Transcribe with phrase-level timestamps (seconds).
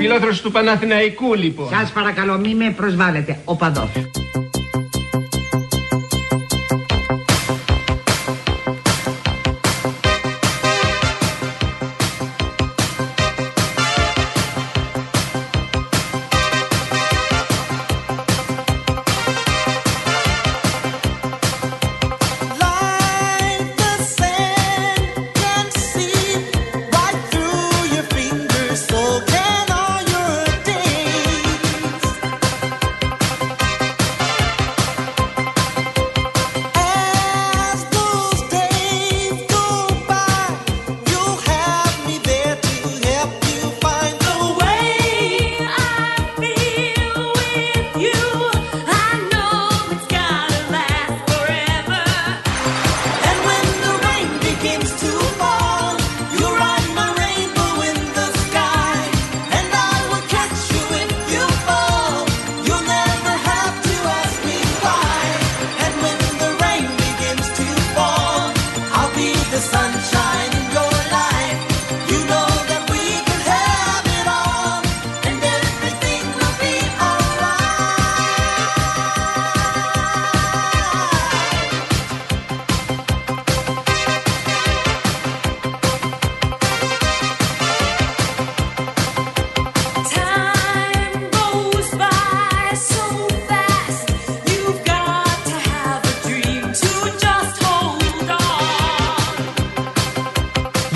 [0.00, 1.68] Φιλόθρος του Παναθηναϊκού λοιπόν.
[1.68, 3.40] Σας παρακαλώ μη με προσβάλλετε.
[3.44, 3.90] Ο παδός.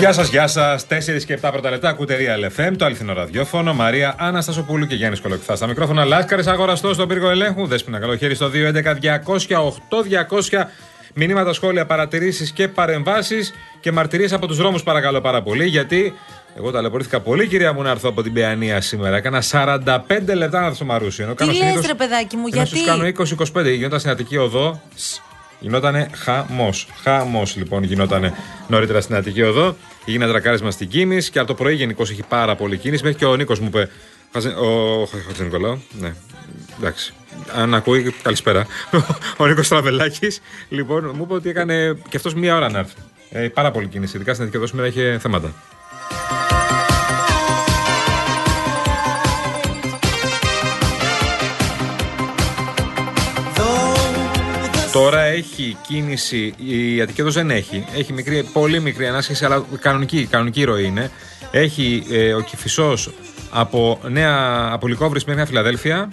[0.05, 0.87] Γεια σας, γεια σας.
[0.87, 3.73] 4 και 7 πρώτα λεπτά ακούτε Real FM, το αληθινό ραδιόφωνο.
[3.73, 6.05] Μαρία Αναστασοπούλου και Γιάννης Κολοκυθά στα μικρόφωνα.
[6.05, 7.67] Λάσκαρες αγοραστό στον πύργο ελέγχου.
[7.67, 10.67] Δέσπινα καλό χέρι στο 211-200-8200.
[11.13, 15.65] Μηνύματα, σχόλια, παρατηρήσεις και παρεμβάσεις και μαρτυρίες από τους δρόμους, παρακαλώ πάρα πολύ.
[15.65, 16.13] Γιατί
[16.57, 19.17] εγώ ταλαιπωρήθηκα πολύ, κυρία μου, να έρθω από την Παιανία σήμερα.
[19.17, 21.21] Έκανα 45 λεπτά να έρθω στο Μαρούσι.
[21.23, 22.69] Ενώ Τι κάνω λες συνήθως- ρε παιδάκι μου, ενώ γιατί.
[22.69, 23.75] στους κάνω 20-25.
[23.75, 24.81] Γινόταν στην Αττική Οδό.
[25.65, 26.87] Σ, Γινότανε χαμός.
[27.03, 28.33] Χαμός λοιπόν γινότανε
[28.67, 29.75] νωρίτερα στην Αττική Οδό.
[30.05, 33.03] Έγινε τρακάρισμα στην κίνηση και από το πρωί γενικώς έχει πάρα πολύ κίνηση.
[33.03, 33.89] Μέχρι και ο Νίκος μου είπε.
[34.33, 35.81] Χαζε- Ο Χατζη Νικολάου.
[35.99, 36.13] Ναι.
[36.79, 37.13] Εντάξει.
[37.55, 38.65] Αν ακούει, καλησπέρα.
[39.37, 40.41] Ο Νίκος Τραβελάκης.
[40.69, 42.93] Λοιπόν, μου είπε ότι έκανε και αυτός μία ώρα να έρθει.
[43.29, 44.15] Ε, πάρα πολύ κίνηση.
[44.15, 45.53] Ειδικά στην Αττική Οδό σήμερα είχε θέματα.
[54.95, 57.85] Τώρα έχει κίνηση, η Αττική Οδός δεν έχει.
[57.95, 61.11] Έχει μικρή, πολύ μικρή ανάσχεση, αλλά κανονική, κανονική ροή είναι.
[61.51, 63.09] Έχει ε, ο Κηφισός
[63.51, 66.09] από, νέα, από Λικόβρης μέχρι Νέα Φιλαδέλφια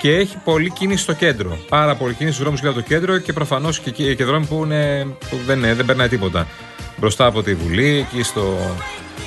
[0.00, 1.58] και έχει πολλή κίνηση στο κέντρο.
[1.68, 4.46] Πάρα πολύ κίνηση στους δρόμους γύρω από το κέντρο και προφανώς και, και, και δρόμοι
[4.46, 6.46] που, είναι, που δεν, είναι, δεν περνάει τίποτα.
[6.96, 8.56] Μπροστά από τη Βουλή, εκεί στο,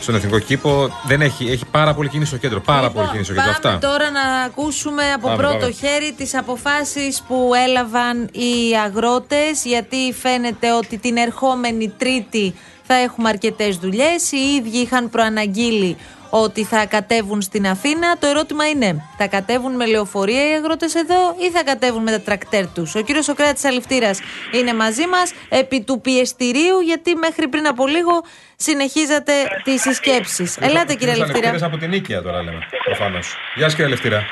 [0.01, 0.89] στον Εθνικό Κήπο.
[1.07, 2.59] Δεν έχει, έχει πάρα πολύ κίνηση στο κέντρο.
[2.61, 3.57] Πάρα Λοιπόν, πολύ κίνηση στο κέντρο.
[3.61, 3.87] Πάμε Αυτά.
[3.87, 5.71] τώρα να ακούσουμε από Πάμε, πρώτο πάμε.
[5.71, 13.29] χέρι τις αποφάσεις που έλαβαν οι αγρότες γιατί φαίνεται ότι την ερχόμενη Τρίτη θα έχουμε
[13.29, 14.31] αρκετές δουλειές.
[14.31, 15.97] Οι ίδιοι είχαν προαναγγείλει
[16.29, 18.17] ότι θα κατέβουν στην Αθήνα.
[18.17, 22.21] Το ερώτημα είναι, θα κατέβουν με λεωφορεία οι αγρότες εδώ ή θα κατέβουν με τα
[22.21, 27.67] τρακτέρ τους; Ο κύριος Σοκράτης Αληφτήρας είναι μαζί μας επί του πιεστηρίου γιατί μέχρι πριν
[27.67, 28.23] από λίγο
[28.55, 30.57] συνεχίζατε τις συσκέψεις.
[30.57, 31.49] Ελάτε κύριε Τους Αληφτήρα.
[31.49, 32.59] Αλευτήρες από την Νίκαια τώρα λέμε.
[32.83, 33.35] Προφανώς.
[33.55, 34.25] Γεια σας κύριε Αλευτήρα.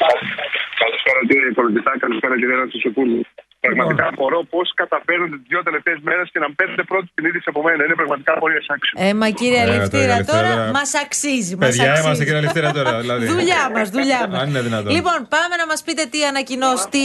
[0.84, 3.22] Καλησπέρα κύριε Κολοκυθά, καλησπέρα κύριε Αναστασοπούλου.
[3.60, 7.62] Πραγματικά απορώ πώς καταφέρνετε τις δύο τελευταίες μέρες και να παίρνετε πρώτη την είδηση από
[7.64, 7.84] μένα.
[7.86, 8.94] Είναι πραγματικά πολύ ασάξιο.
[9.06, 10.72] Ε, μα κύριε Ε, τώρα, Αλευτήρα, Αλευτήρα, τώρα τώρα.
[10.72, 11.56] μας αξίζει.
[11.56, 12.06] Μας Παιδιά αξίζει.
[12.06, 13.00] είμαστε κύριε Αλευτήρα τώρα.
[13.02, 13.26] Δηλαδή.
[13.26, 14.42] Δουλειά μας, δουλειά μας.
[14.42, 14.92] Αν είναι δυνατόν.
[14.98, 17.04] Λοιπόν, πάμε να μας πείτε τι ανακοινώσει, τι,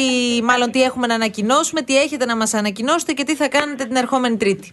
[0.50, 3.96] μάλλον τι έχουμε να ανακοινώσουμε, τι έχετε να μας ανακοινώσετε και τι θα κάνετε την
[3.96, 4.68] ερχόμενη Τρίτη.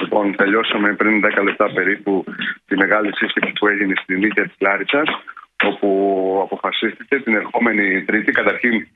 [0.00, 2.24] Λοιπόν, τελειώσαμε πριν 10 λεπτά περίπου
[2.66, 5.02] τη μεγάλη σύσκεψη που έγινε στην νίκη της Λάρισα,
[5.64, 5.88] όπου
[6.44, 8.32] αποφασίστηκε την ερχόμενη Τρίτη.
[8.32, 8.88] Καταρχήν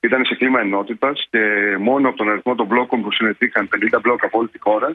[0.00, 1.42] ήταν σε κλίμα ενότητας και
[1.78, 4.94] μόνο από τον αριθμό των μπλόκων που συμμετείχαν, 50 μπλοκ από όλη τη χώρα,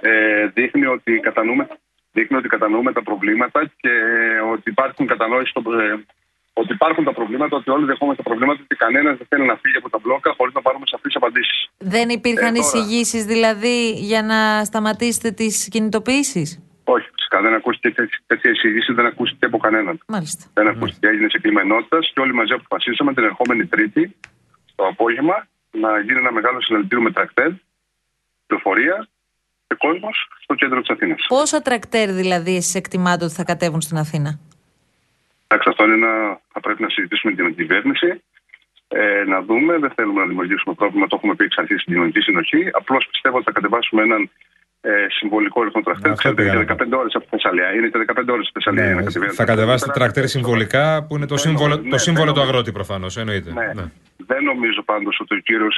[0.00, 1.66] ε, δείχνει, ότι κατανοούμε,
[2.12, 3.90] δείχνει ότι κατανοούμε τα προβλήματα και
[4.52, 5.94] ότι υπάρχουν κατανόηση στο, ε,
[6.52, 9.76] ότι υπάρχουν τα προβλήματα, ότι όλοι δεχόμαστε τα προβλήματα, ότι κανένας δεν θέλει να φύγει
[9.76, 11.68] από τα μπλόκα χωρίς να πάρουμε σαφείς απαντήσεις.
[11.78, 12.66] Δεν υπήρχαν Ε, τώρα.
[12.66, 16.65] εισηγήσεις δηλαδή για να σταματήσετε τις κινητοποιήσεις;
[17.36, 19.98] Όχι, φυσικά δεν ακούστηκε τέτοια- τέτοια εισηγήση, δεν ακούστηκε από κανέναν.
[20.06, 20.44] Μάλιστα.
[20.54, 24.16] Δεν ακούστηκε, έγινε σε κλίμα ενότητα και όλοι μαζί αποφασίσαμε την ερχόμενη Τρίτη
[24.74, 27.50] το απόγευμα να γίνει ένα μεγάλο συλλαλητήριο με τρακτέρ,
[28.46, 29.08] πληροφορία
[29.66, 31.24] και κόσμος στο κέντρο της Αθήνας.
[31.28, 34.38] Πόσα τρακτέρ δηλαδή εσείς εκτιμάτε ότι θα κατέβουν στην Αθήνα;
[35.48, 36.40] Εντάξει, αυτό είναι ένα.
[36.52, 38.22] Θα πρέπει να συζητήσουμε και με την κυβέρνηση.
[38.88, 39.78] Ε, να δούμε.
[39.78, 41.06] Δεν θέλουμε να δημιουργήσουμε πρόβλημα.
[41.06, 42.70] Το έχουμε πει εξ αρχής στην κοινωνική συνοχή.
[42.72, 44.30] Απλώς πιστεύω ότι θα κατεβάσουμε έναν
[44.90, 46.10] ε, συμβολικό ρυθμό τρακτέρ.
[46.10, 47.68] Αυτό Ξέρετε, πήγα είναι να και 15 ώρες από τη Θεσσαλία.
[47.76, 49.36] Είναι και 15 ώρες στη Θεσσαλία για να Ναι, κατεβαίνετε.
[49.40, 52.24] θα κατεβάσετε Πέρα, τρακτέρ στο- συμβολικά που είναι το Δεν σύμβολο, νομίζω, το ναι, σύμβολο
[52.30, 52.56] δεν του νομίζω.
[52.58, 53.12] αγρότη προφανώς.
[53.22, 53.50] Εννοείται.
[53.58, 53.66] Ναι.
[53.78, 53.86] Ναι.
[54.30, 55.76] Δεν νομίζω πάντως ότι ο κύριος.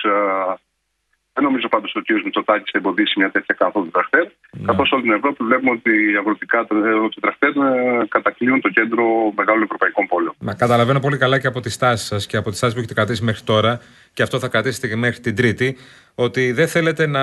[1.39, 4.25] Δεν νομίζω πάντως ότι ο κύριος Μητσοτάκης θα εμποδίσει μια τέτοια καθόδου τρακτέρ.
[4.25, 4.67] Ναι.
[4.69, 9.05] Καθώς όλη την Ευρώπη βλέπουμε ότι οι αγροτικά ε, τρακτέρ ε, κατακλείουν το κέντρο
[9.37, 10.35] μεγάλων ευρωπαϊκών πόλεων.
[10.39, 12.95] Μα καταλαβαίνω πολύ καλά και από τις τάσεις σας και από τις τάσεις που έχετε
[12.95, 13.81] κρατήσει μέχρι τώρα,
[14.13, 15.77] και αυτό θα κρατήσετε και μέχρι την Τρίτη,
[16.15, 17.23] ότι δεν θέλετε να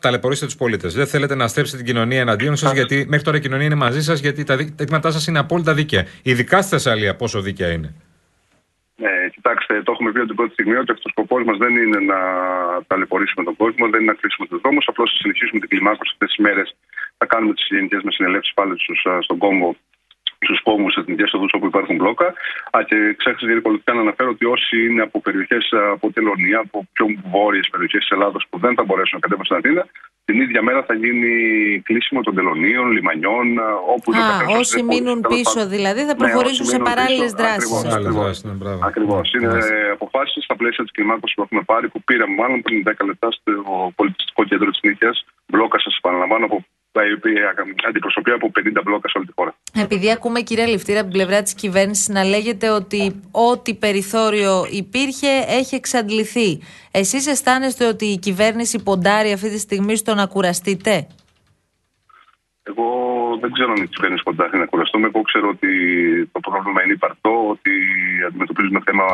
[0.00, 0.94] ταλαιπωρήσετε τους πολίτες.
[0.94, 4.02] Δεν θέλετε να στρέψετε την κοινωνία εναντίον σας, γιατί μέχρι τώρα η κοινωνία είναι μαζί
[4.02, 6.06] σας, γιατί τα, δι- τα αιτήματά σας είναι απόλυτα δίκαια.
[6.22, 7.94] Ειδικά στη Θεσσαλία, πόσο δίκαια είναι.
[8.96, 12.00] Ναι, κοιτάξτε, το έχουμε πει από την πρώτη στιγμή ότι ο σκοπό μας δεν είναι
[12.00, 12.18] να
[12.86, 14.88] ταλαιπωρήσουμε τον κόσμο, δεν είναι να κλείσουμε τους δρόμους.
[14.88, 16.76] Απλώς θα συνεχίσουμε την κλιμάκωση αυτές τις μέρες.
[17.18, 19.76] Θα κάνουμε τις γενικές μας συνελεύσεις πάλι στους, α, στον κόμβο,
[20.46, 22.26] στους κόμβου, στι εθνικές οδούς όπου υπάρχουν μπλόκα.
[22.76, 25.64] Α, και ξέχασα γενικολικά να αναφέρω ότι όσοι είναι από περιοχές
[25.94, 29.56] από Τελωνία, από πιο βόρειες περιοχές της Ελλάδα που δεν θα μπορέσουν να κατέβουν στην
[29.60, 29.82] Αθήνα,
[30.28, 31.30] την ίδια μέρα θα γίνει
[31.88, 35.36] κλείσιμο των τελωνίων, λιμανιών, α, όπου είναι ο Α, καθένας όσοι στις μείνουν πόλεις, τέλος
[35.42, 35.70] πίσω πάντων.
[35.76, 37.64] δηλαδή θα Ναι, προχωρήσουν όσοι σε μείνουν παράλληλες πίσω, δράσεις.
[37.64, 37.80] ακριβώς.
[37.80, 38.24] Σε άλλες ακριβώς.
[38.24, 38.80] δράσεις, ναι, μπράβο.
[38.90, 39.24] Ακριβώς.
[39.34, 39.74] Είναι Μάλιστα.
[39.98, 43.52] αποφάσεις στα πλαίσια της κλιμάκωσης που έχουμε πάρει, που πήραμε μάλλον πριν 10 λεπτά στο
[43.98, 45.16] πολιτιστικό κέντρο της Νίκαιας.
[45.50, 46.58] Μπλόκα, σας επαναλαμβάνω, από
[47.88, 49.54] αντιπροσωπεία από 50 μπλόκα σε όλη τη χώρα.
[49.74, 55.28] Επειδή ακούμε κυρία Λευτήρα από την πλευρά της κυβέρνησης να λέγεται ότι ό,τι περιθώριο υπήρχε
[55.48, 56.60] έχει εξαντληθεί.
[56.90, 61.06] Εσείς αισθάνεστε ότι η κυβέρνηση ποντάρει αυτή τη στιγμή στο να κουραστείτε;
[62.62, 62.86] Εγώ
[63.40, 65.06] δεν ξέρω αν η κυβέρνηση κοντά να κουραστούμε.
[65.06, 65.70] Εγώ ξέρω ότι
[66.32, 67.72] το πρόβλημα είναι υπαρκτό, ότι
[68.26, 69.04] αντιμετωπίζουμε θέμα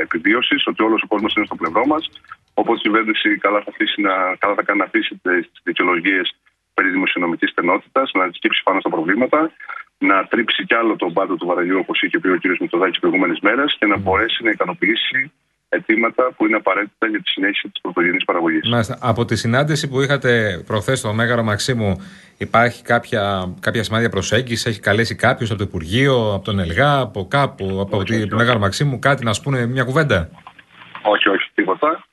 [0.00, 2.10] επιβίωσης, ότι όλος ο κόσμος είναι στο πλευρό μας.
[2.54, 6.36] Οπότε η κυβέρνηση καλά θα, αφήσει να, καλά θα κάνει να αφήσει τις δικαιολογίες
[6.74, 9.50] περί δημοσιονομικής στενότητας, να αντισκύψει πάνω στα προβλήματα,
[9.98, 12.60] να τρίψει κι άλλο τον πάτο του βαρελιού, όπως είχε πει ο κ.
[12.60, 15.32] Μητσοδάκη τι προηγούμενες μέρες, και να μπορέσει να ικανοποιήσει
[15.68, 18.68] αιτήματα που είναι απαραίτητα για τη συνέχιση της πρωτογενής παραγωγής.
[18.68, 18.98] Μάλιστα.
[19.00, 21.96] Από τη συνάντηση που είχατε προχθές στο Μέγαρο Μαξίμου,
[22.38, 27.26] υπάρχει κάποια, κάποια σημάδια προσέγγισης, έχει καλέσει κάποιος από το Υπουργείο, από τον ΕΛΓΑ, από
[27.28, 28.34] κάπου, από Όχι, τη όχι, όχι.
[28.34, 30.30] Μέγαρο Μαξίμου, κάτι να σου πούνε μια κουβέντα;
[31.02, 32.04] Όχι, όχι, τίποτα.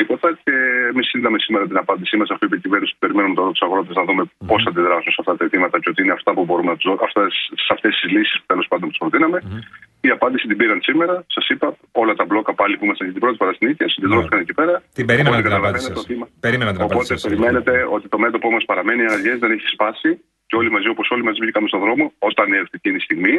[0.00, 0.54] Τίποτα και
[0.92, 3.94] εμείς είδαμε σήμερα την απάντησή μας, αφού είπε η κυβέρνηση ότι περιμένουμε τώρα τους αγρότες
[4.00, 6.70] να δούμε πώς θα αντιδράσουν σε αυτά τα αιτήματα και ότι είναι αυτά που μπορούμε
[6.72, 7.26] να τους δώσουμε,
[7.66, 9.38] σε αυτές τις λύσεις που τέλος πάντων τους προτείναμε.
[10.00, 11.14] Η απάντηση την πήραν σήμερα.
[11.36, 14.38] Σας είπα, όλα τα μπλόκα πάλι που ήμασταν για την πρώτη φορά στην Νίκαια συγκεντρώθηκαν
[14.44, 14.74] εκεί πέρα.
[14.98, 16.04] Την περίμενα Οπότε την απάντηση καταλαβαίνετε σας.
[16.04, 17.22] ότι είμα- Περίμενα την Οπότε απάντηση σας.
[17.28, 20.10] περιμένετε ότι το μέτωπο μας παραμένει αναγκαίε, δεν έχει σπάσει
[20.48, 23.34] και όλοι μαζί, όπως όλοι μαζί βγήκαμε στον δρόμο, όταν έρθει εκείνη η στιγμή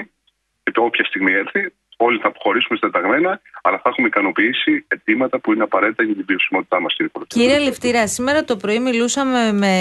[0.64, 1.62] και το όποια στιγμή έρθει,
[2.02, 6.80] όλοι θα αποχωρήσουμε στεταγμένα, αλλά θα έχουμε ικανοποιήσει αιτήματα που είναι απαραίτητα για την βιωσιμότητά
[6.82, 7.48] μας, κύριε Πρωθυπουργέ.
[7.48, 9.74] Κύριε Λευτήρα, σήμερα το πρωί μιλούσαμε με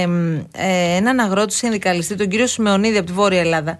[0.56, 3.78] ε, έναν αγρότη συνδικαλιστή, τον κύριο Σιμεωνίδη από τη Βόρεια Ελλάδα,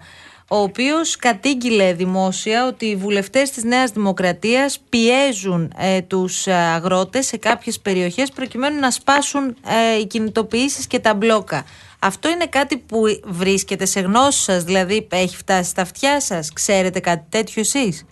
[0.49, 7.37] ο οποίος κατήγγειλε δημόσια ότι οι βουλευτές της Νέας Δημοκρατίας πιέζουν ε, τους αγρότες σε
[7.37, 9.55] κάποιες περιοχές προκειμένου να σπάσουν
[9.95, 11.65] ε, οι κινητοποιήσεις και τα μπλόκα.
[11.99, 16.99] Αυτό είναι κάτι που βρίσκεται σε γνώση σας, δηλαδή έχει φτάσει στα αυτιά σας, ξέρετε
[16.99, 18.05] κάτι τέτοιο εσείς;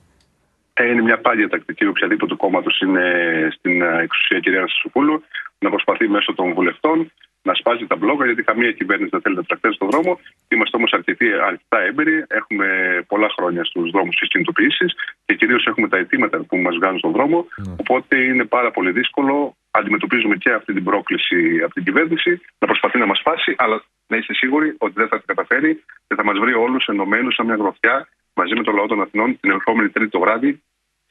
[0.80, 3.04] Ε, Είναι μια πάγια τακτική οποιαδήποτε κόμματος είναι
[3.52, 5.24] στην ε, εξουσία κυρία Ρασισοπούλου
[5.60, 9.44] να προσπαθεί μέσω των βουλευτών να σπάζει τα μπλόκα, γιατί καμία κυβέρνηση δεν θέλει να
[9.44, 10.20] τρακτέρει στον δρόμο.
[10.48, 12.68] Είμαστε όμως αρκετά έμπειροι, έχουμε
[13.08, 14.96] πολλά χρόνια στους δρόμους της κινητοποίησης
[15.26, 17.48] και κυρίως έχουμε τα αιτήματα που μας βγάζουν στον δρόμο.
[17.78, 19.56] Οπότε είναι πάρα πολύ δύσκολο.
[19.72, 24.18] Αντιμετωπίζουμε και αυτή την πρόκληση από την κυβέρνηση να προσπαθεί να μας σπάσει, αλλά να
[24.18, 27.56] είστε σίγουροι ότι δεν θα την καταφέρει και θα μας βρει όλους ενωμένους σαν μια
[27.56, 30.62] γροθιά μαζί με το λαό των Αθηνών την ερχόμενη Τρίτη το βράδυ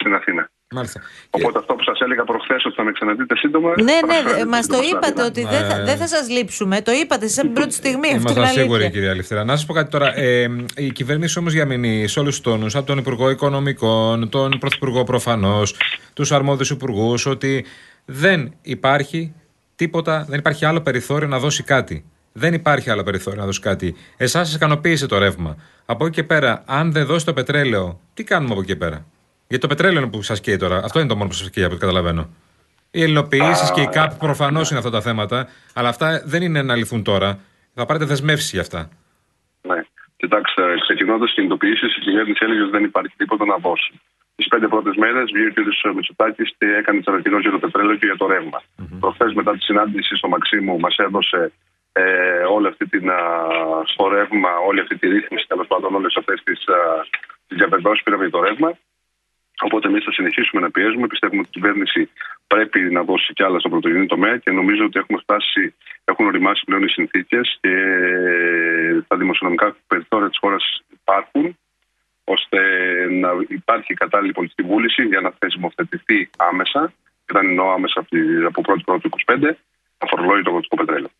[0.06, 0.50] στην Αθήνα.
[0.70, 1.00] Μάλιστα.
[1.30, 3.68] Οπότε αυτό που σας έλεγα προχθές ότι θα με ξαναδείτε σύντομα.
[3.82, 5.26] Ναι, θα με ναι, ξαναδείτε μας το σύντομα στην είπατε Αθήνα.
[5.26, 5.84] ότι δεν θα, Ναι.
[5.84, 6.80] δεν θα σας λείψουμε.
[6.82, 8.06] Το είπατε εσεί από την πρώτη στιγμή.
[8.06, 8.62] Αυτό είναι Ήμασταν αλήθεια.
[8.62, 9.44] σίγουροι, κυρία Λευτέρα.
[9.44, 10.18] Να σας πω κάτι τώρα.
[10.18, 14.58] Ε, η κυβέρνηση όμως για μηνύ σε όλους τους τόνους, από τον Υπουργό Οικονομικών, τον
[14.58, 15.74] Πρωθυπουργό προφανώς,
[16.14, 17.64] τους αρμόδιους υπουργούς, ότι
[18.04, 19.34] δεν υπάρχει
[19.76, 22.04] τίποτα, δεν υπάρχει άλλο περιθώριο να δώσει κάτι.
[22.32, 23.96] Δεν υπάρχει άλλο περιθώριο να δώσει κάτι.
[24.16, 25.56] Εσάς σας ικανοποίησε το ρεύμα.
[25.86, 29.06] Από εκεί και πέρα, αν δεν δώσει το πετρέλαιο, τι κάνουμε από εκεί και πέρα;
[29.48, 30.76] Γιατί το πετρέλαιο είναι που σας καίει τώρα.
[30.76, 32.28] Αυτό είναι το μόνο που σας καίει από ό,τι καταλαβαίνω.
[32.90, 36.76] Οι ελληνοποιήσει και οι ΚΑΠ προφανώς είναι αυτά τα θέματα, αλλά αυτά δεν είναι να
[36.76, 37.38] λυθούν τώρα.
[37.74, 38.88] Θα πάρετε δεσμεύσεις για αυτά.
[39.62, 39.80] Ναι.
[40.16, 44.00] Κοιτάξτε, ξεκινώντας κινητοποιήσεις, η κυβέρνηση έλεγε ότι δεν υπάρχει τίποτα να δώσει.
[44.36, 45.94] Τις πέντε πρώτες μέρες βγήκε ο κ.
[45.94, 48.60] Μητσοτάκης και έκανε τι ανακοινώσει για το πετρέλαιο και για το ρεύμα.
[48.62, 48.98] Mm-hmm.
[49.00, 51.52] Προχθές, μετά τη συνάντηση στο Μαξίμου, μας έδωσε
[51.92, 52.02] ε,
[52.56, 53.20] όλη αυτή την, α,
[53.84, 56.64] στο ρεύμα, όλη αυτή τη ρύθμιση, τέλος πάντων, όλες αυτές τις
[57.48, 58.70] διαβεβαιώσει που πήραμε για το ρεύμα.
[59.60, 61.06] Οπότε εμείς θα συνεχίσουμε να πιέζουμε.
[61.06, 62.10] Πιστεύουμε ότι η κυβέρνηση
[62.46, 66.62] πρέπει να δώσει κι άλλα στον πρωτογενή τομέα και νομίζω ότι έχουμε φτάσει, έχουν οριμάσει
[66.64, 67.74] πλέον οι συνθήκες και
[69.06, 71.56] τα δημοσιονομικά περιθώρια της χώρας υπάρχουν
[72.24, 72.58] ώστε
[73.10, 76.92] να υπάρχει κατάλληλη πολιτική βούληση για να θεσμοθετηθεί άμεσα,
[77.26, 78.00] και δεν εννοώ άμεσα
[78.46, 79.50] από 1η Πρώτου του 2025,
[79.98, 81.10] αφορολόγητο αγροτικό πετρέλαιο.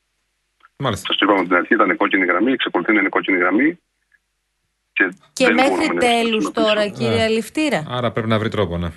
[0.78, 1.06] Μάλιστα.
[1.06, 3.78] Σας το είπαμε από την αρχή, ήταν κόκκινη γραμμή, εξακολουθεί να είναι κόκκινη γραμμή.
[4.98, 6.88] Και, Και μέχρι τέλους τώρα, Ναι.
[6.98, 7.80] κυρία Ληφτήρα.
[7.96, 8.90] Άρα πρέπει να βρει τρόπο, ναι.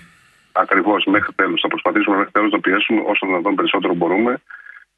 [0.52, 1.60] Ακριβώς μέχρι τέλους.
[1.62, 4.32] Θα προσπαθήσουμε μέχρι τέλους να πιέσουμε όσο δυνατόν περισσότερο μπορούμε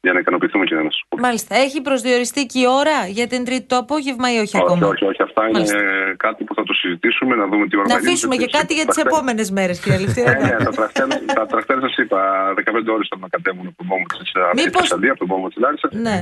[0.00, 0.90] για να ικανοποιηθούμε και ένα.
[1.18, 1.54] Μάλιστα.
[1.56, 5.04] Έχει προσδιοριστεί και η ώρα για την Τρίτη το απόγευμα ή όχι, Όχι, ακόμα; όχι,
[5.04, 5.22] όχι.
[5.22, 5.78] Αυτά Μάλιστα.
[5.78, 8.10] είναι κάτι που θα το συζητήσουμε, να δούμε τι ώρα Να θα γίνει.
[8.10, 10.30] αφήσουμε και Τα- κάτι για τις τα- επόμενες μέρες, κυρία Ληφτήρα.
[10.30, 11.06] Ε, ναι, τα τρακτέρ,
[11.38, 12.20] τα τρακτέρ σας είπα,
[12.56, 14.18] 15 ώρες θα να κατέβουν από τον πόμο της
[14.64, 15.92] Μήπως- Θεσσαλία, από τον πόμο της Λάρισας.
[15.92, 16.16] Ναι.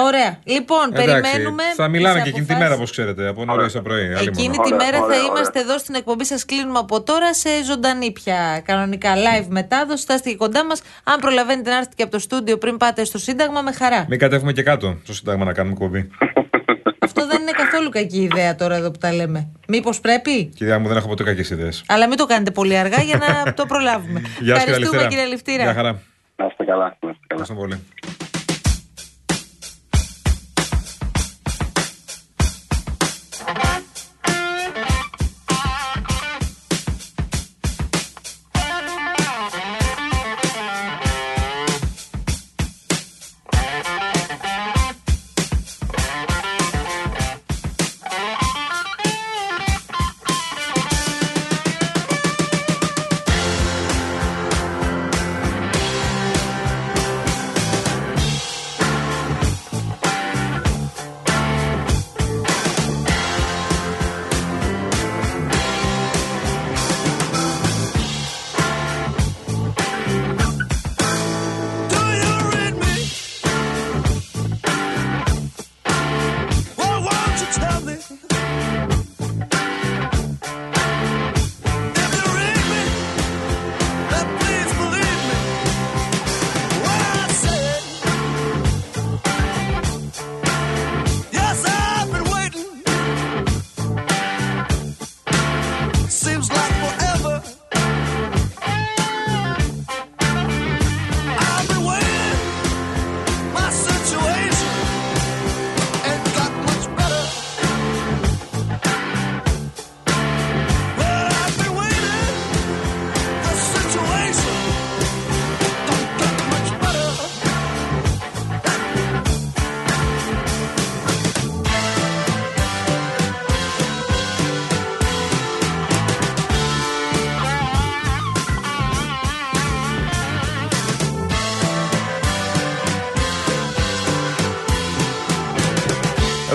[0.00, 0.04] Ναι.
[0.06, 0.38] Ωραία.
[0.44, 1.62] Λοιπόν, περιμένουμε.
[1.76, 2.58] θα μιλάμε τις και εκείνη τη αποφάσεις.
[2.62, 4.14] μέρα, όπως ξέρετε, από νωρίς το πρωί.
[4.14, 4.62] άλλη Εκείνη μόνο.
[4.62, 5.36] τη Ωραία, μέρα ωραία, θα ωραία.
[5.36, 6.24] είμαστε εδώ στην εκπομπή.
[6.24, 10.04] Σας κλείνουμε από τώρα σε ζωντανή πια κανονικά live μετάδοση.
[10.06, 10.82] Θα είστε και κοντά μας.
[11.04, 14.06] Αν προλαβαίνετε να έρθετε και από το στούντιο πριν πάτε στο Σύνταγμα, με χαρά.
[14.08, 16.08] Μην κατέβουμε και κάτω στο Σύνταγμα να κάνουμε κομπή.
[17.06, 19.48] Αυτό δεν είναι καθόλου κακή ιδέα τώρα εδώ που τα λέμε.
[19.68, 21.84] Μήπως πρέπει; Κυρία μου, δεν έχω ποτέ κακές ιδέες.
[21.88, 24.20] Αλλά μην το κάνετε πολύ αργά για να το προλάβουμε.
[24.20, 25.08] Γεια σας, κύριε Ευχαριστούμε Λευτέρα.
[25.08, 25.62] κύριε Ληφτήρα.
[25.62, 26.00] Γεια χαρά.
[26.36, 26.84] Να είστε καλά.
[27.00, 27.40] Να είστε καλά.
[27.42, 27.80] Ευχαριστώ πολύ.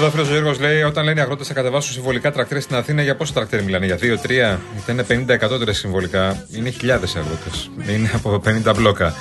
[0.02, 3.02] Εδώ ο φίλος Γιώργος λέει: Όταν λένε οι αγρότες θα κατεβάσουν συμβολικά τρακτέρ στην Αθήνα,
[3.02, 4.00] για πόσα τρακτέρ μιλάνε, για 2-3,
[4.78, 7.70] είτε είναι 50 εκατότερες συμβολικά, είναι χιλιάδες αγρότες.
[7.88, 9.14] Είναι από 50 μπλόκα.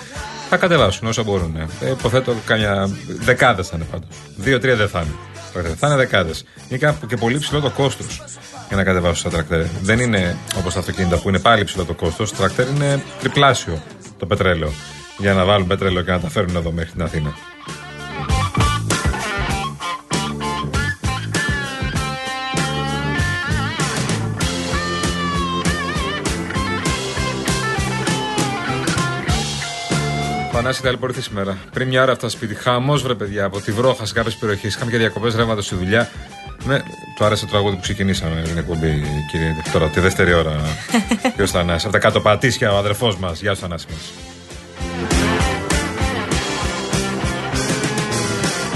[0.48, 1.56] Θα κατεβάσουν όσο μπορούν.
[1.80, 4.08] Ε, υποθέτω καμιά δεκάδες θα είναι πάντως.
[4.44, 5.14] 2-3 δεν θα είναι.
[5.52, 5.74] τρακτέρ.
[5.78, 6.44] Θα είναι δεκάδες.
[6.68, 8.22] Είναι κάπου και πολύ ψηλό το κόστος
[8.68, 9.64] για να κατεβάσουν τα τρακτέρ.
[9.82, 12.30] Δεν είναι όπως τα αυτοκίνητα που είναι πάλι ψηλό το κόστος.
[12.30, 13.82] Το τρακτέρ είναι τριπλάσιο
[14.18, 14.72] το πετρέλαιο.
[15.18, 17.34] Για να βάλουν πετρέλαιο και να τα φέρουν εδώ μέχρι την Αθήνα.
[30.62, 31.58] Θανάση ταλαιπωρηθεί σήμερα.
[31.72, 32.54] Πριν μια ώρα αυτά σπίτι.
[32.54, 34.74] Χαμός βρε παιδιά από τη βρόχα σε κάποιες περιοχές.
[34.74, 36.10] Είχαμε και διακοπές ρεύματος στη δουλειά.
[36.64, 36.78] Ναι,
[37.16, 39.54] του άρεσε το τραγούδι που ξεκινήσαμε την εκπομπή, κύριε.
[39.72, 40.60] Τώρα, τη δεύτερη ώρα.
[41.36, 41.86] Ποιο Θανάση.
[41.86, 43.40] Από τα κάτω πατήσια, ο αδερφός μας.
[43.40, 44.29] Γεια σου, Θανάση μας.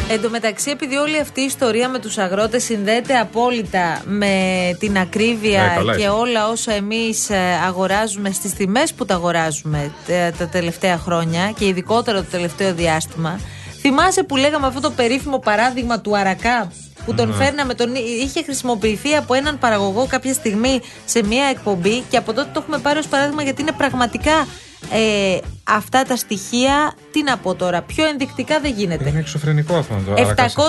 [0.09, 4.33] Εν τω μεταξύ, επειδή όλη αυτή η ιστορία με τους αγρότες συνδέεται απόλυτα με
[4.79, 6.09] την ακρίβεια Ναι, καλά και είσαι.
[6.09, 11.67] όλα όσα εμείς ε, αγοράζουμε στις τιμές που τα αγοράζουμε ε, τα τελευταία χρόνια και
[11.67, 13.41] ειδικότερα το τελευταίο διάστημα,
[13.81, 16.73] θυμάσαι που λέγαμε αυτό το περίφημο παράδειγμα του Αρακά
[17.05, 17.35] που τον Ναι.
[17.35, 17.95] φέρναμε, τον
[18.25, 22.79] είχε χρησιμοποιηθεί από έναν παραγωγό κάποια στιγμή σε μια εκπομπή και από τότε το έχουμε
[22.79, 24.47] πάρει ως παράδειγμα γιατί είναι πραγματικά
[24.93, 29.09] ε, αυτά τα στοιχεία, τι να πω τώρα, πιο ενδεικτικά δεν γίνεται.
[29.09, 30.63] Είναι εξωφρενικό αυτό το αρακάσα.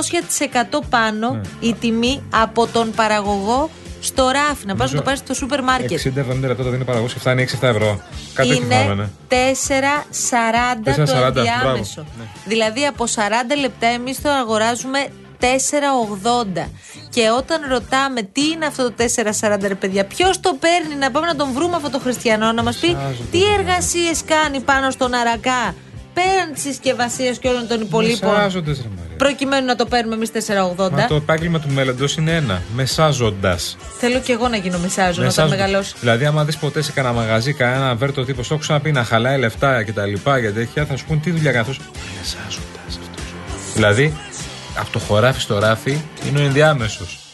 [0.79, 1.41] 700% πάνω Ναι.
[1.59, 3.69] η τιμή από τον παραγωγό
[4.01, 4.65] στο ράφι.
[4.65, 5.99] Να πας να το πάρει στο σούπερ μάρκετ.
[5.99, 8.01] 60-70 λεπτά το δίνει παραγωγός και φτάνει 6-7 ευρώ.
[8.33, 9.07] Κάτι τέτοιο θυμάμαι, Είναι ναι.
[9.29, 11.93] 4,40 το 4,40, ενδιάμεσο.
[11.95, 12.25] μπράβο, ναι.
[12.45, 15.07] Δηλαδή από 40 λεπτά εμείς το αγοράζουμε
[16.63, 16.69] 4,80.
[17.09, 18.95] Και όταν ρωτάμε τι είναι αυτό το
[19.39, 22.63] 4,40 ρε παιδιά, ποιος το παίρνει να πάμε να τον βρούμε αυτό το χριστιανό να
[22.63, 23.53] μας πει Μεσάζονται, τι ναι.
[23.57, 25.73] εργασίες κάνει πάνω στον Αρακά
[26.15, 28.29] πέραν τη συσκευασία και όλων των υπολείπων.
[28.29, 29.15] Μεσάζονται, ρε Μαρία.
[29.17, 30.31] Προκειμένου να το παίρνουμε εμείς
[30.77, 30.91] 4,80.
[30.91, 32.61] Μα το επάγγελμα του μέλλοντος είναι ένα.
[32.75, 33.77] Μεσάζοντας.
[33.99, 35.95] Θέλω και εγώ να γίνω μεσάζω όταν μεγαλώσω.
[35.99, 39.39] Δηλαδή, άμα δεις ποτέ σε κανένα μαγαζί κανένα βέρτο τύπος, το έχω ξαναπεί να χαλάει
[39.39, 41.79] λεφτά και τα λοιπά για τέτοια, θα σου πούν τι δουλειά κάνει αυτός.
[42.17, 43.73] Μεσάζοντας αυτός.
[43.73, 44.13] Δηλαδή,
[44.75, 47.24] από το χωράφι στο ράφι είναι ο ενδιάμεσος.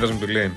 [0.00, 0.52] Ο Λεωνίδα μου του λέει: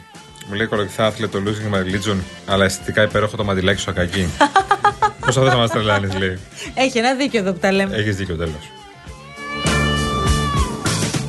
[0.48, 4.28] Μου λέει κολοκυθά άθλε το losing my religion, αλλά αισθητικά υπέροχο το μαντιλάκι σου ακακί.
[5.26, 6.40] Πώς θα να μας τρελάνεις, λέει.
[6.74, 7.96] Έχει ένα δίκιο εδώ που τα λέμε.
[7.96, 8.72] Έχεις δίκιο τέλος.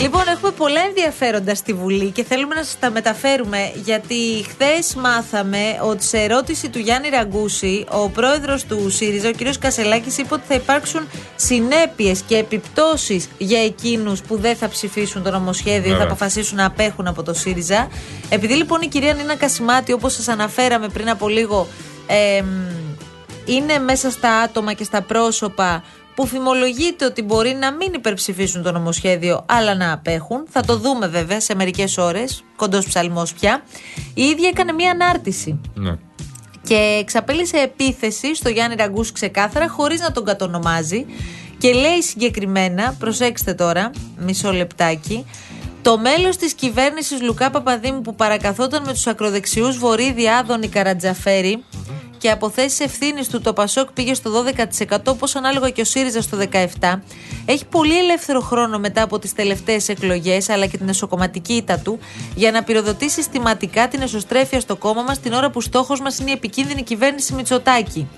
[0.04, 5.58] Λοιπόν, έχουμε πολλά ενδιαφέροντα στη Βουλή και θέλουμε να σας τα μεταφέρουμε γιατί χθες μάθαμε
[5.82, 9.58] ότι σε ερώτηση του Γιάννη Ραγκούση, ο πρόεδρος του ΣΥΡΙΖΑ, ο κ.
[9.58, 15.30] Κασελάκης, είπε ότι θα υπάρξουν συνέπειες και επιπτώσεις για εκείνους που δεν θα ψηφίσουν το
[15.30, 15.98] νομοσχέδιο, Βέβαια.
[15.98, 17.88] θα αποφασίσουν να απέχουν από το ΣΥΡΙΖΑ.
[18.28, 21.68] Επειδή λοιπόν η κυρία Νίνα Κασιμάτη, όπως σας αναφέραμε πριν από λίγο,
[22.06, 22.46] εμ,
[23.44, 25.82] είναι μέσα στα άτομα και στα πρόσωπα
[26.14, 30.44] που φημολογείται ότι μπορεί να μην υπερψηφίσουν το νομοσχέδιο αλλά να απέχουν.
[30.50, 33.62] Θα το δούμε βέβαια σε μερικές ώρες, κοντός ψαλμός πια.
[34.14, 35.96] Η ίδια έκανε μία ανάρτηση Ναι.
[36.62, 41.06] και εξαπέλυσε επίθεση στο Γιάννη Ραγκούς ξεκάθαρα χωρίς να τον κατονομάζει
[41.58, 45.24] και λέει συγκεκριμένα, προσέξτε τώρα, μισό λεπτάκι,
[45.82, 51.64] το μέλος της κυβέρνησης Λουκά Παπαδήμου που παρακαθόταν με τους ακροδεξιούς Βορύδη Άδωνη Καρατζαφέρη
[52.24, 54.30] και από θέσεις ευθύνης του το Πασόκ πήγε στο
[54.88, 56.38] 12% όπως ανάλογα και ο ΣΥΡΙΖΑ στο
[56.80, 56.94] 17%.
[57.44, 61.98] Έχει πολύ ελεύθερο χρόνο μετά από τις τελευταίες εκλογές αλλά και την εσωκομματική ήττα του
[62.34, 66.30] για να πυροδοτεί συστηματικά την εσωστρέφεια στο κόμμα μας την ώρα που στόχος μας είναι
[66.30, 68.08] η επικίνδυνη κυβέρνηση Μητσοτάκη.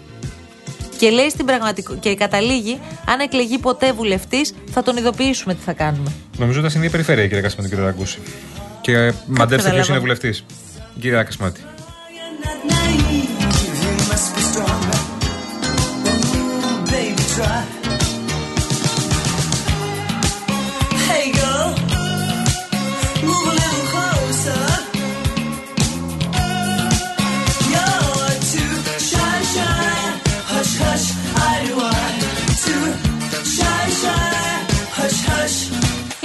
[0.98, 1.94] Και λέει στην πραγματικο...
[1.94, 6.12] και καταλήγει, αν εκλεγεί ποτέ βουλευτής, θα τον ειδοποιήσουμε τι θα κάνουμε.
[6.38, 8.18] Νομίζω ότι είναι η περιφέρεια, κύριε Κασμάτη, κύριε Ραγκούση.
[8.80, 9.90] Και ε, μαντέψτε ποιος καταλάβαμε.
[9.90, 10.44] είναι βουλευτής.
[11.00, 11.60] Κύριε Κασμάτη.
[17.36, 17.75] 转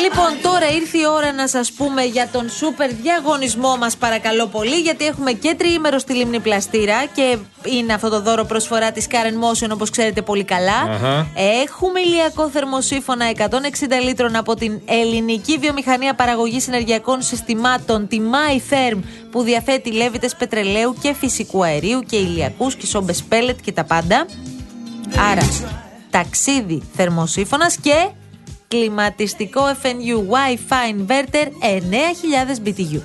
[0.02, 4.76] Λοιπόν, τώρα ήρθε η ώρα να σας πούμε για τον σούπερ διαγωνισμό μας, παρακαλώ πολύ,
[4.76, 9.66] γιατί έχουμε και τριήμερο στη Λίμνη Πλαστήρα και είναι αυτό το δώρο προσφορά της Karen
[9.66, 10.82] Motion, όπως ξέρετε πολύ καλά.
[10.90, 11.28] Αχα.
[11.64, 13.44] Έχουμε ηλιακό θερμοσύφωνα 160
[14.04, 19.00] λίτρων από την ελληνική βιομηχανία παραγωγής ενεργειακών συστημάτων, τη MyTherm,
[19.32, 24.26] που διαθέτει λέβητες πετρελαίου και φυσικού αερίου και ηλιακούς και σόμπες πέλετ και τα πάντα.
[25.32, 25.48] Άρα,
[26.10, 28.10] ταξίδι θερμοσύφωνας και
[28.72, 31.48] κλιματιστικό FNU Wi-Fi inverter
[32.66, 33.02] 9000 BTU.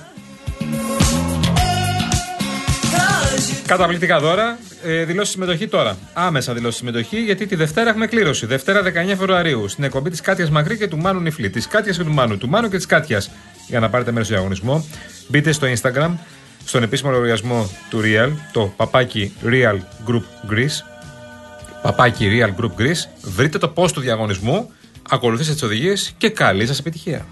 [3.65, 4.57] Καταπληκτικά δώρα.
[4.83, 5.97] Ε, δηλώσεις συμμετοχή τώρα.
[6.13, 8.45] Άμεσα δηλώσεις συμμετοχή, γιατί τη Δευτέρα έχουμε κλήρωση.
[8.45, 9.67] Δευτέρα 19 Φεβρουαρίου.
[9.67, 11.49] Στην εκπομπή της Κάτιας Μακρύ και του Μάνου Νιφλή.
[11.49, 12.37] Της Κάτιας και του Μάνου.
[12.37, 13.31] Του Μάνου και της Κάτιας.
[13.67, 14.85] Για να πάρετε μέρος στο διαγωνισμό.
[15.27, 16.11] Μπείτε στο Instagram,
[16.65, 19.77] στον επίσημο λογαριασμό του Real, το παπάκι Real
[20.07, 20.83] Group Greece.
[21.81, 23.09] Παπάκι Real Group Greece.
[23.21, 24.71] Βρείτε το post του διαγωνισμού,
[25.09, 27.25] ακολουθήστε τις οδηγίες και καλή σας επιτυχία.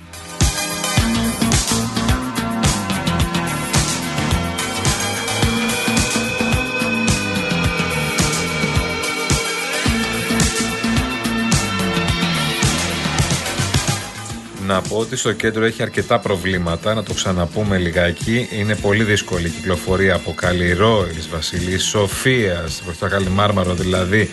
[14.68, 18.48] Να πω ότι στο κέντρο έχει αρκετά προβλήματα, να το ξαναπούμε λιγάκι.
[18.52, 24.30] Είναι πολύ δύσκολη η κυκλοφορία από Καλλιρόης, Βασιλής Σοφίας, προς το Καλιμάρμαρο δηλαδή.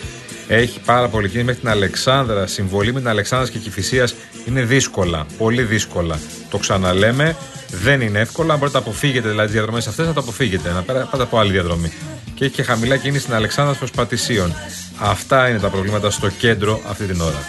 [0.47, 2.47] Έχει πάρα πολύ κίνηση μέχρι την Αλεξάνδρα.
[2.47, 6.19] Συμβολή με την Αλεξάνδρας και Κηφισίας είναι δύσκολα, πολύ δύσκολα.
[6.49, 7.35] Το ξαναλέμε,
[7.83, 8.51] δεν είναι εύκολο.
[8.51, 10.71] Αν μπορείτε να αποφύγετε δηλαδή τις διαδρομές αυτές, θα το αποφύγετε.
[10.71, 11.91] Να πέρα- πάτε από άλλη διαδρομή.
[12.33, 14.53] Και έχει και χαμηλά κίνηση στην Αλεξάνδρα προς Πατησίων.
[14.97, 17.43] Αυτά είναι τα προβλήματα στο κέντρο αυτή την ώρα.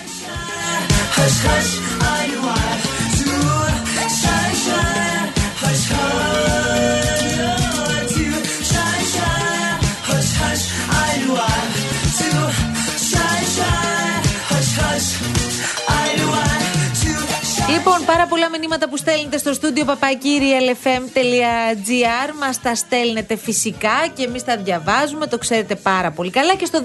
[18.35, 25.27] Πολλά μηνύματα που στέλνετε στο στούντιο papakirialfm.gr μας τα στέλνετε φυσικά και εμείς τα διαβάζουμε,
[25.27, 26.55] το ξέρετε πάρα πολύ καλά.
[26.55, 26.83] Και στο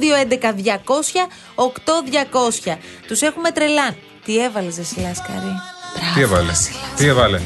[2.66, 2.78] 211-200-8200.
[3.08, 3.96] Τους έχουμε τρελάν.
[4.26, 5.62] Τι έβαλες, Ζεσιλάσκαρη.
[6.16, 6.52] Τι έβαλε,
[6.96, 7.40] τι έβαλε;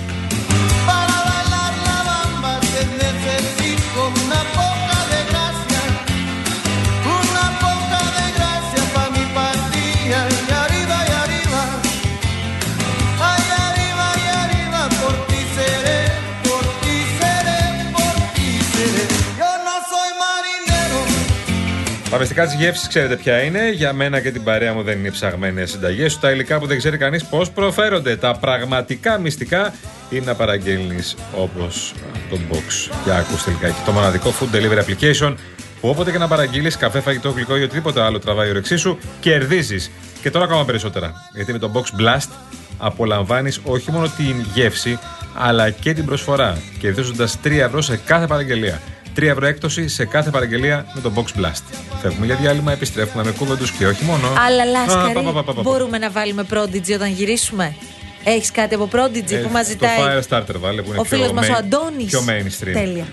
[22.13, 23.71] Τα μυστικά της γεύσης ξέρετε ποια είναι.
[23.71, 26.19] Για μένα και την παρέα μου δεν είναι ψαγμένες συνταγές.
[26.19, 28.15] Τα υλικά που δεν ξέρει κανείς πώς προφέρονται.
[28.15, 29.73] Τα πραγματικά μυστικά
[30.09, 31.93] είναι να παραγγέλνεις όπως
[32.29, 32.91] το box.
[33.03, 35.35] Για ακού τελικά έχει το μοναδικό food delivery application
[35.81, 38.97] που όποτε και να παραγγείλεις καφέ, φαγητό, γλυκό ή οτιδήποτε άλλο τραβάει η όρεξή σου,
[39.19, 39.91] κερδίζεις.
[40.21, 41.13] Και τώρα ακόμα περισσότερα.
[41.35, 42.29] Γιατί με το box blast
[42.77, 44.99] απολαμβάνεις όχι μόνο την γεύση,
[45.37, 46.61] αλλά και την προσφορά.
[46.79, 48.81] Κερδίζοντας 3 ευρώ σε κάθε παραγγελία.
[49.15, 51.63] 3 ευρώ έκπτωση σε κάθε παραγγελία με το Box Blast.
[52.01, 54.27] Φεύγουμε για διάλειμμα, επιστρέφουμε με κούβεντου και όχι μόνο.
[54.47, 55.61] Αλλά Α, Λάσκαρη, πα, πα, πα, πα, πα.
[55.61, 57.75] μπορούμε να βάλουμε Prodigy όταν γυρίσουμε;
[58.23, 61.17] Έχεις κάτι από Prodigy Ε, που μας Το ζητάει; Firestarter βάλε που είναι ο πιο
[61.17, 62.05] φίλος μας ο main- Αντώνης.
[62.09, 62.73] Πιο mainstream.
[62.73, 63.05] Τέλεια.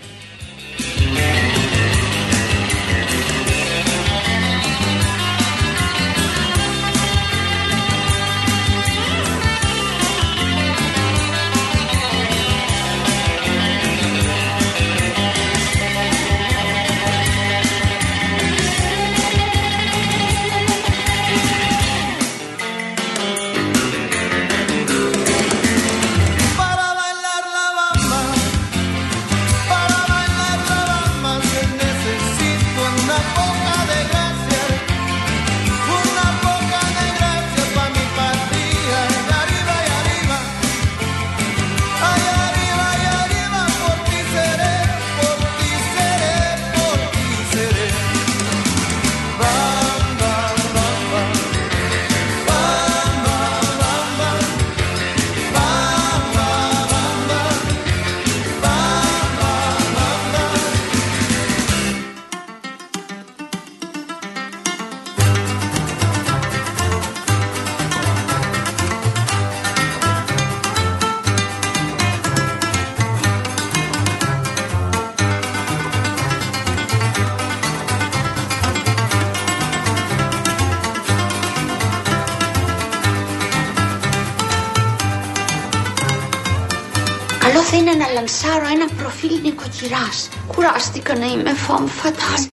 [90.80, 92.48] Καλό θα είναι να λανσάρω